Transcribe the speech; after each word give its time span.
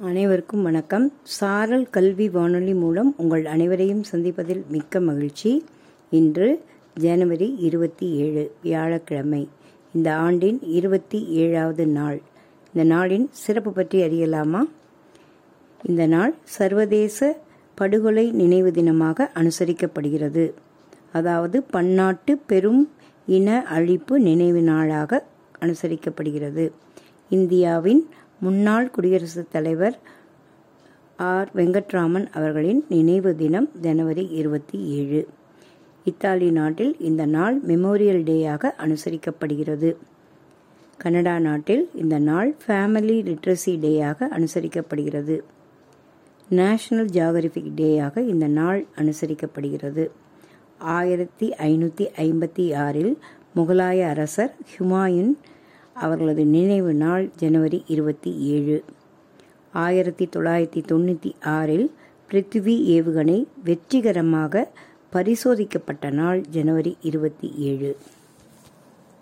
அனைவருக்கும் 0.00 0.62
வணக்கம். 0.62 1.12
சாரல் 1.22 1.90
கல்வி 1.90 2.28
வானொலி 2.28 2.74
மூலம் 2.74 3.14
உங்கள் 3.16 3.44
அனைவரையும் 3.44 4.02
சந்திப்பதில் 4.12 4.66
மிக்க 4.68 5.00
மகிழ்ச்சி. 5.00 5.64
இன்று 6.10 6.64
ஜனவரி 6.94 7.54
இருபத்தி 7.58 8.10
ஏழு 8.10 8.54
வியாழக்கிழமை. 8.62 9.48
இந்த 9.94 10.16
ஆண்டின் 10.16 10.62
இருபத்தி 10.62 11.26
ஏழாவது 11.26 11.86
நாள். 11.86 12.20
இந்த 12.74 12.94
நாளின் 12.94 13.26
சிறப்பு 13.30 13.72
பற்றி 13.72 14.02
அறியலாமா? 14.02 14.62
இந்த 15.84 16.06
நாள் 16.06 16.34
சர்வதேச 16.44 17.40
படுகொலை 17.74 18.30
நினைவு 18.30 18.70
தினமாக 18.70 19.28
அனுசரிக்கப்படுகிறது. 19.34 20.52
அதாவது 21.12 21.62
பன்னாட்டு 21.62 22.38
பெரும் 22.46 22.90
இன 23.26 23.64
அழிப்பு 23.74 24.12
நினைவு 24.12 24.62
நாளாக 24.62 25.26
அனுசரிக்கப்படுகிறது. 25.60 26.70
இந்தியாவின் 27.28 28.08
முன்னாள் 28.40 28.90
குடியரசுத் 28.90 29.50
தலைவர் 29.50 29.98
ஆர். 31.16 31.50
வெங்கட்ராமன் 31.54 32.26
அவர்களின் 32.32 32.84
நினைவு 32.88 33.36
தினம் 33.36 33.70
ஜனவரி 33.80 34.28
இருபத்தி 34.28 34.78
ஏழு. 34.80 35.28
இத்தாலி 36.04 36.50
நாட்டில் 36.50 36.96
இந்த 36.98 37.26
நாள் 37.26 37.60
மெமோரியல் 37.62 38.22
டேயாக 38.24 38.70
அனுசரிக்கப்படுகிறது. 38.84 39.96
கனடா 40.98 41.38
நாட்டில் 41.38 41.90
இந்த 41.94 42.18
நாள் 42.18 42.56
ஃபேமிலி 42.66 43.16
லிட்ரஸி 43.28 43.74
டேயாக 43.84 44.28
அனுசரிக்கப்படுகிறது. 44.30 45.40
நேஷனல் 46.48 47.06
ஜியாகிரபிக் 47.06 47.72
டேயாக 47.76 48.28
இந்த 48.28 48.46
நாள் 48.46 48.86
அனுசரிக்கப்படுகிறது. 48.96 50.10
ஆயிரத்தி 50.78 51.48
ஐநூற்றி 51.48 52.06
ஐம்பத்தி 52.16 52.74
ஆறில் 52.74 53.18
முகலாய 53.56 54.08
அரசர் 54.08 54.54
ஹுமாயூன் 54.78 55.34
அவர்களது 55.96 56.44
நினைவு 56.44 56.94
நாள் 56.94 57.30
ஜனவரி 57.36 57.84
இருபத்தி 57.86 58.36
ஏழு. 58.36 58.84
ஆயிரத்தி 59.72 60.28
தொள்ளாயிரத்தி 60.36 60.82
தொண்ணூற்றி 60.88 61.32
ஆறில் 61.40 61.90
பிருத்திவி 62.30 62.74
ஏவுகணை 62.94 63.44
வெற்றிகரமாக 63.64 64.72
பரிசோதிக்கப்பட்ட 65.12 66.10
நாள் 66.10 66.40
ஜனவரி 66.40 66.96
இருபத்தி 67.00 67.52
ஏழு. 67.56 67.96